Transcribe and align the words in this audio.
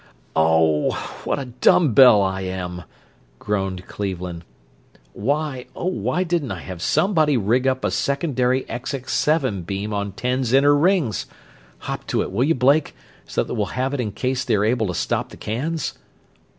"Oh, 0.35 0.93
what 1.25 1.37
a 1.37 1.45
dumb 1.45 1.93
bell 1.93 2.23
I 2.23 2.41
am!" 2.41 2.85
groaned 3.37 3.85
Cleveland. 3.85 4.43
"Why, 5.13 5.67
oh 5.75 5.85
why 5.85 6.23
didn't 6.23 6.51
I 6.51 6.61
have 6.61 6.81
somebody 6.81 7.37
rig 7.37 7.67
up 7.67 7.85
a 7.85 7.91
secondary 7.91 8.63
SX7 8.63 9.63
beam 9.67 9.93
on 9.93 10.13
Ten's 10.13 10.53
inner 10.53 10.73
rings? 10.75 11.27
Hop 11.81 12.07
to 12.07 12.23
it, 12.23 12.31
will 12.31 12.45
you, 12.45 12.55
Blake, 12.55 12.95
so 13.27 13.43
that 13.43 13.53
we'll 13.53 13.67
have 13.77 13.93
it 13.93 13.99
in 13.99 14.11
case 14.11 14.43
they 14.43 14.55
are 14.55 14.65
able 14.65 14.87
to 14.87 14.95
stop 14.95 15.29
the 15.29 15.37
cans?" 15.37 15.93